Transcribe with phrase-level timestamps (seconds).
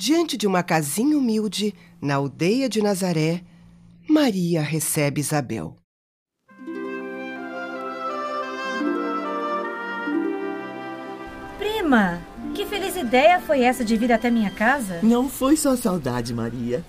[0.00, 3.42] Diante de uma casinha humilde, na aldeia de Nazaré,
[4.08, 5.74] Maria recebe Isabel.
[11.58, 12.20] Prima,
[12.54, 15.00] que feliz ideia foi essa de vir até minha casa?
[15.02, 16.84] Não foi só saudade, Maria.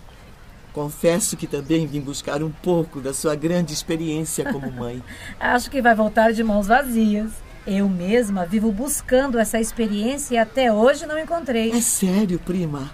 [0.72, 5.02] Confesso que também vim buscar um pouco da sua grande experiência como mãe.
[5.40, 7.32] Acho que vai voltar de mãos vazias.
[7.66, 11.72] Eu mesma vivo buscando essa experiência e até hoje não encontrei.
[11.72, 12.90] É sério, prima.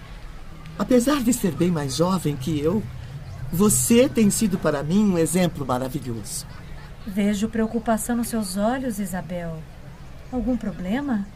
[0.78, 2.82] Apesar de ser bem mais jovem que eu,
[3.52, 6.46] você tem sido para mim um exemplo maravilhoso.
[7.06, 9.58] Vejo preocupação nos seus olhos, Isabel.
[10.30, 11.26] Algum problema?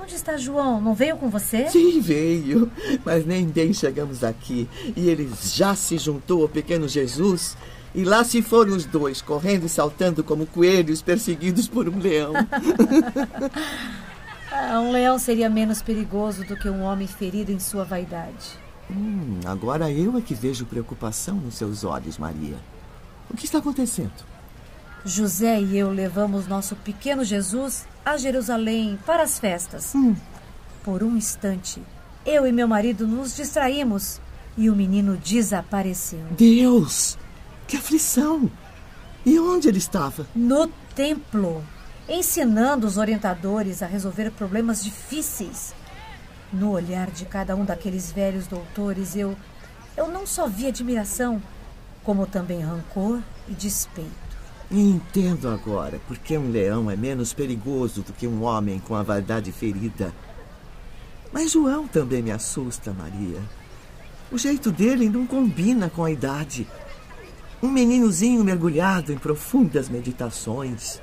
[0.00, 0.80] Onde está João?
[0.80, 1.68] Não veio com você?
[1.70, 2.70] Sim, veio.
[3.04, 4.68] Mas nem bem chegamos aqui.
[4.94, 7.56] E ele já se juntou ao pequeno Jesus.
[7.94, 12.34] E lá se foram os dois, correndo e saltando como coelhos perseguidos por um leão.
[14.52, 18.65] ah, um leão seria menos perigoso do que um homem ferido em sua vaidade.
[18.90, 22.56] Hum, agora eu é que vejo preocupação nos seus olhos, Maria.
[23.30, 24.24] O que está acontecendo?
[25.04, 29.94] José e eu levamos nosso pequeno Jesus a Jerusalém para as festas.
[29.94, 30.14] Hum.
[30.82, 31.82] Por um instante,
[32.24, 34.20] eu e meu marido nos distraímos
[34.56, 36.24] e o menino desapareceu.
[36.30, 37.18] Deus!
[37.66, 38.50] Que aflição!
[39.24, 40.26] E onde ele estava?
[40.34, 41.64] No templo,
[42.08, 45.74] ensinando os orientadores a resolver problemas difíceis.
[46.52, 49.36] No olhar de cada um daqueles velhos doutores, eu
[49.96, 51.42] eu não só vi admiração,
[52.04, 54.10] como também rancor e despeito.
[54.70, 59.50] Entendo agora porque um leão é menos perigoso do que um homem com a vaidade
[59.52, 60.12] ferida.
[61.32, 63.40] Mas João também me assusta, Maria.
[64.30, 66.66] O jeito dele não combina com a idade.
[67.62, 71.00] Um meninozinho mergulhado em profundas meditações,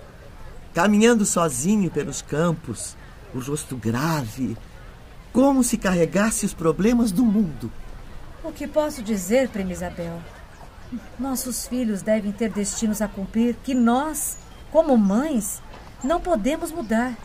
[0.74, 2.96] caminhando sozinho pelos campos,
[3.34, 4.56] o rosto grave,
[5.34, 7.72] como se carregasse os problemas do mundo.
[8.44, 10.22] O que posso dizer, Prima Isabel?
[11.20, 14.38] Nossos filhos devem ter destinos a cumprir que nós,
[14.72, 15.60] como mães,
[16.04, 17.16] não podemos mudar.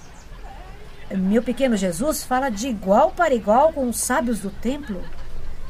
[1.14, 5.02] Meu pequeno Jesus fala de igual para igual com os sábios do templo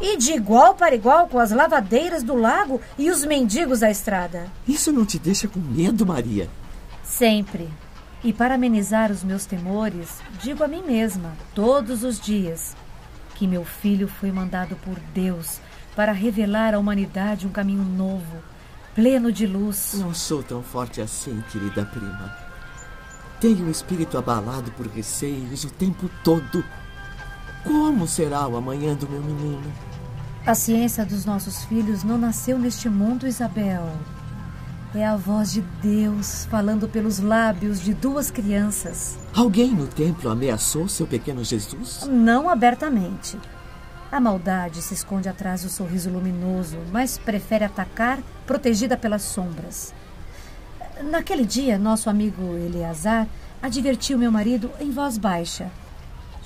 [0.01, 4.47] e de igual para igual com as lavadeiras do lago e os mendigos da estrada.
[4.67, 6.49] Isso não te deixa com medo, Maria?
[7.03, 7.69] Sempre.
[8.23, 12.77] E para amenizar os meus temores, digo a mim mesma, todos os dias,
[13.37, 15.61] que meu filho foi mandado por Deus
[15.95, 18.43] para revelar à humanidade um caminho novo,
[18.95, 19.95] pleno de luz.
[19.99, 22.37] Não sou tão forte assim, querida prima.
[23.41, 26.65] Tenho o espírito abalado por receios o tempo todo.
[27.63, 29.73] Como será o amanhã do meu menino?
[30.45, 33.89] A ciência dos nossos filhos não nasceu neste mundo, Isabel.
[34.95, 39.19] É a voz de Deus falando pelos lábios de duas crianças.
[39.35, 42.09] Alguém no templo ameaçou seu pequeno Jesus?
[42.09, 43.39] Não abertamente.
[44.11, 49.93] A maldade se esconde atrás do sorriso luminoso, mas prefere atacar protegida pelas sombras.
[51.03, 53.29] Naquele dia, nosso amigo Eleazar
[53.63, 55.71] advertiu meu marido em voz baixa: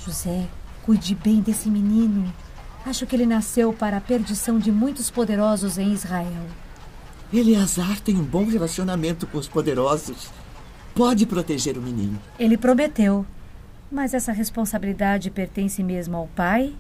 [0.05, 0.49] José,
[0.83, 2.33] cuide bem desse menino.
[2.85, 6.45] Acho que ele nasceu para a perdição de muitos poderosos em Israel.
[7.33, 10.29] Eleazar tem um bom relacionamento com os poderosos.
[10.95, 12.21] Pode proteger o menino.
[12.39, 13.25] Ele prometeu.
[13.91, 16.75] Mas essa responsabilidade pertence mesmo ao pai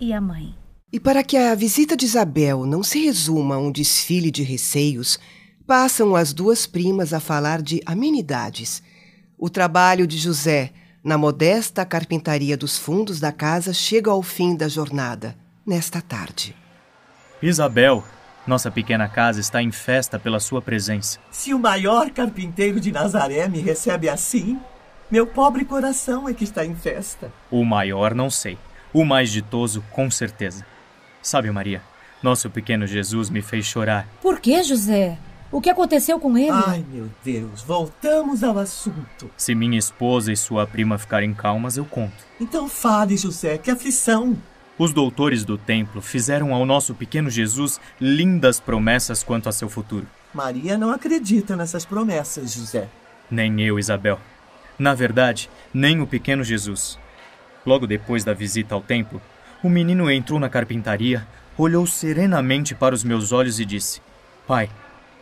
[0.00, 0.54] e a mãe.
[0.90, 5.18] E para que a visita de Isabel não se resuma a um desfile de receios,
[5.66, 8.82] passam as duas primas a falar de amenidades.
[9.38, 10.72] O trabalho de José
[11.04, 16.54] na modesta carpintaria dos fundos da casa chega ao fim da jornada, nesta tarde.
[17.42, 18.04] Isabel,
[18.46, 21.18] nossa pequena casa está em festa pela sua presença.
[21.30, 24.58] Se o maior carpinteiro de Nazaré me recebe assim,
[25.10, 27.32] meu pobre coração é que está em festa.
[27.50, 28.58] O maior não sei.
[28.92, 30.64] O mais ditoso, com certeza.
[31.22, 31.82] Sabe, Maria,
[32.22, 34.06] nosso pequeno Jesus me fez chorar.
[34.22, 35.18] Por que, José?
[35.52, 36.50] O que aconteceu com ele?
[36.52, 39.28] Ai, meu Deus, voltamos ao assunto.
[39.36, 42.24] Se minha esposa e sua prima ficarem calmas, eu conto.
[42.40, 44.36] Então fale, José, que aflição.
[44.80, 50.06] Os doutores do templo fizeram ao nosso pequeno Jesus lindas promessas quanto a seu futuro.
[50.32, 52.88] Maria não acredita nessas promessas, José.
[53.30, 54.18] Nem eu, Isabel.
[54.78, 56.98] Na verdade, nem o pequeno Jesus.
[57.66, 59.20] Logo depois da visita ao templo,
[59.62, 61.28] o menino entrou na carpintaria,
[61.58, 64.00] olhou serenamente para os meus olhos e disse:
[64.46, 64.70] Pai,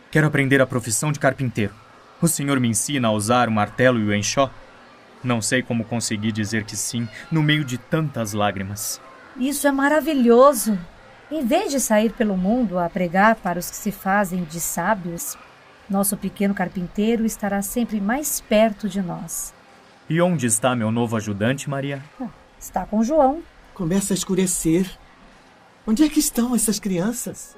[0.09, 1.73] quero aprender a profissão de carpinteiro.
[2.21, 4.49] O senhor me ensina a usar o martelo e o enxó?
[5.21, 9.01] Não sei como consegui dizer que sim no meio de tantas lágrimas.
[9.37, 10.77] Isso é maravilhoso!
[11.31, 15.37] Em vez de sair pelo mundo a pregar para os que se fazem de sábios,
[15.89, 19.53] nosso pequeno carpinteiro estará sempre mais perto de nós.
[20.09, 22.03] E onde está meu novo ajudante, Maria?
[22.59, 23.43] Está com João.
[23.73, 24.89] Começa a escurecer.
[25.85, 27.55] Onde é que estão essas crianças?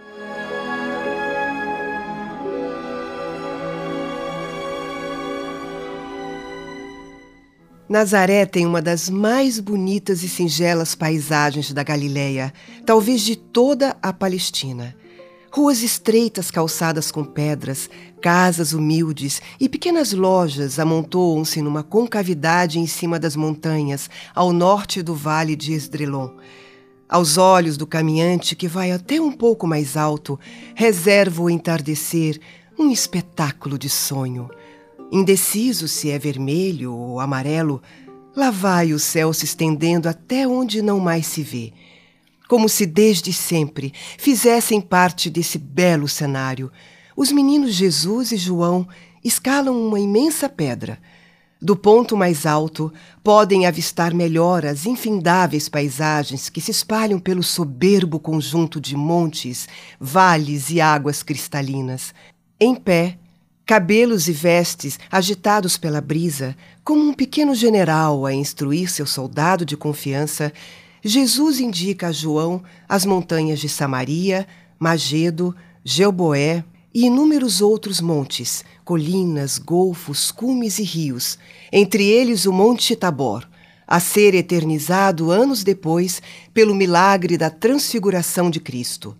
[7.91, 12.53] Nazaré tem uma das mais bonitas e singelas paisagens da Galileia,
[12.85, 14.95] talvez de toda a Palestina.
[15.51, 17.89] Ruas estreitas calçadas com pedras,
[18.21, 25.13] casas humildes e pequenas lojas amontoam-se numa concavidade em cima das montanhas, ao norte do
[25.13, 26.29] vale de Esdrelon.
[27.09, 30.39] Aos olhos do caminhante, que vai até um pouco mais alto,
[30.75, 32.39] reserva o entardecer
[32.79, 34.49] um espetáculo de sonho.
[35.11, 37.81] Indeciso se é vermelho ou amarelo,
[38.33, 41.73] lá vai o céu se estendendo até onde não mais se vê.
[42.47, 46.71] Como se desde sempre fizessem parte desse belo cenário,
[47.15, 48.87] os meninos Jesus e João
[49.23, 50.97] escalam uma imensa pedra.
[51.61, 52.91] Do ponto mais alto,
[53.23, 59.67] podem avistar melhor as infindáveis paisagens que se espalham pelo soberbo conjunto de montes,
[59.99, 62.13] vales e águas cristalinas.
[62.59, 63.17] Em pé,
[63.71, 69.77] cabelos e vestes agitados pela brisa, como um pequeno general a instruir seu soldado de
[69.77, 70.51] confiança,
[71.01, 74.45] Jesus indica a João as montanhas de Samaria,
[74.77, 81.39] Magedo, Gelboé e inúmeros outros montes, colinas, golfos, cumes e rios,
[81.71, 83.47] entre eles o Monte Tabor,
[83.87, 86.21] a ser eternizado anos depois
[86.53, 89.15] pelo milagre da transfiguração de Cristo.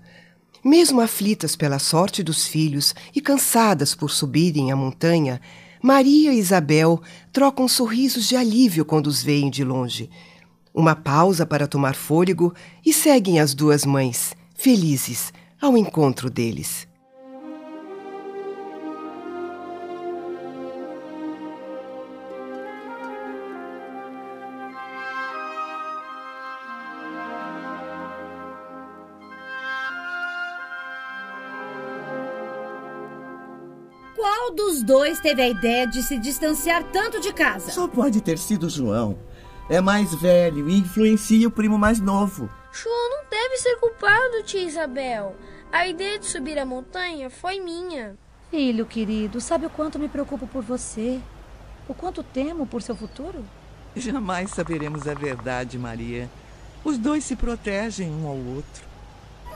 [0.63, 5.41] Mesmo aflitas pela sorte dos filhos e cansadas por subirem a montanha,
[5.81, 7.01] Maria e Isabel
[7.33, 10.09] trocam sorrisos de alívio quando os veem de longe.
[10.71, 12.53] Uma pausa para tomar fôlego
[12.85, 16.90] e seguem as duas mães, felizes, ao encontro deles.
[34.41, 37.69] Qual dos dois teve a ideia de se distanciar tanto de casa?
[37.69, 39.19] Só pode ter sido João.
[39.69, 42.49] É mais velho e influencia o primo mais novo.
[42.71, 45.35] João não deve ser culpado, tia Isabel.
[45.71, 48.17] A ideia de subir a montanha foi minha.
[48.49, 51.21] Filho querido, sabe o quanto me preocupo por você?
[51.87, 53.45] O quanto temo por seu futuro?
[53.95, 56.27] Jamais saberemos a verdade, Maria.
[56.83, 58.83] Os dois se protegem um ao outro.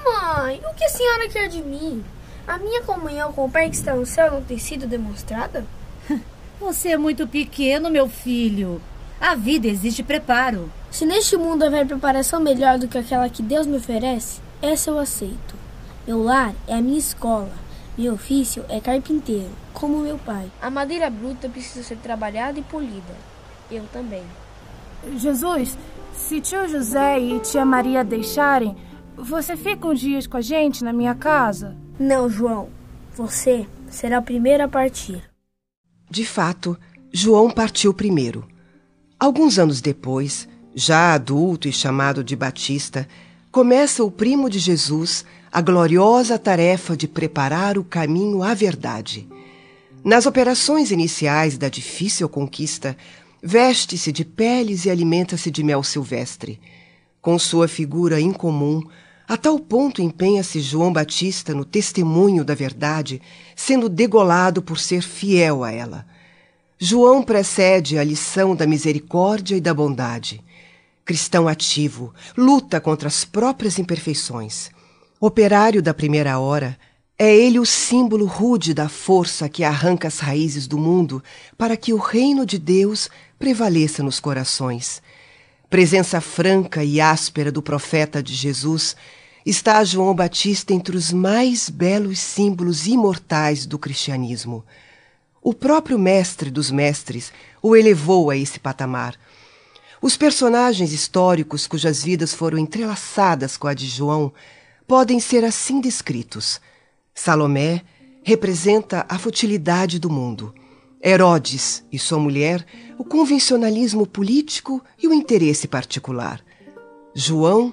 [0.03, 2.05] Mãe, o que a senhora quer de mim?
[2.47, 5.65] A minha comunhão com o Pai que está no céu não tem sido demonstrada?
[6.59, 8.79] Você é muito pequeno, meu filho.
[9.19, 10.71] A vida exige preparo.
[10.91, 14.99] Se neste mundo houver preparação melhor do que aquela que Deus me oferece, essa eu
[14.99, 15.55] aceito.
[16.05, 17.51] Meu lar é a minha escola.
[17.97, 20.51] Meu ofício é carpinteiro, como meu pai.
[20.61, 23.15] A madeira bruta precisa ser trabalhada e polida.
[23.71, 24.23] Eu também.
[25.17, 25.75] Jesus,
[26.13, 28.75] se tio José e tia Maria deixarem,
[29.15, 31.75] você fica uns dias com a gente na minha casa?
[31.99, 32.69] Não, João.
[33.15, 35.23] Você será o primeiro a partir.
[36.11, 36.77] De fato,
[37.11, 38.45] João partiu primeiro.
[39.17, 43.07] Alguns anos depois, já adulto e chamado de Batista,
[43.49, 49.25] começa o primo de Jesus a gloriosa tarefa de preparar o caminho à verdade.
[50.03, 52.97] Nas operações iniciais da difícil conquista,
[53.41, 56.59] veste-se de peles e alimenta-se de mel silvestre.
[57.21, 58.83] Com sua figura incomum,
[59.27, 63.21] a tal ponto empenha-se João Batista no testemunho da verdade,
[63.55, 66.05] sendo degolado por ser fiel a ela.
[66.77, 70.43] João precede a lição da misericórdia e da bondade.
[71.03, 74.69] Cristão ativo, luta contra as próprias imperfeições.
[75.19, 76.77] Operário da primeira hora,
[77.17, 81.23] é ele o símbolo rude da força que arranca as raízes do mundo
[81.57, 85.01] para que o reino de Deus prevaleça nos corações
[85.69, 88.95] presença franca e áspera do profeta de Jesus,
[89.45, 94.63] está João Batista entre os mais belos símbolos imortais do cristianismo.
[95.41, 97.31] O próprio mestre dos mestres
[97.61, 99.15] o elevou a esse patamar.
[100.01, 104.33] Os personagens históricos cujas vidas foram entrelaçadas com a de João
[104.87, 106.59] podem ser assim descritos.
[107.13, 107.81] Salomé
[108.23, 110.53] representa a futilidade do mundo.
[111.05, 112.65] Herodes e sua mulher,
[112.97, 116.43] o convencionalismo político e o interesse particular.
[117.13, 117.71] João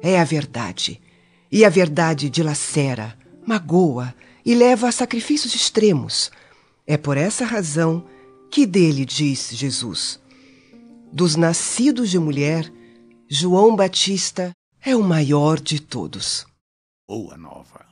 [0.00, 0.98] é a verdade,
[1.52, 4.14] e a verdade dilacera, magoa
[4.46, 6.30] e leva a sacrifícios extremos.
[6.86, 8.06] É por essa razão
[8.50, 10.18] que dele diz Jesus:
[11.12, 12.72] Dos nascidos de mulher,
[13.28, 16.46] João Batista é o maior de todos.
[17.06, 17.89] Boa nova.